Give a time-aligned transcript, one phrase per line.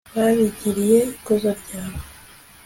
[0.15, 2.01] babigiriye ikuzo ryawe